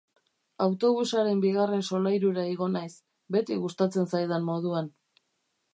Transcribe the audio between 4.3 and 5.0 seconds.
moduan.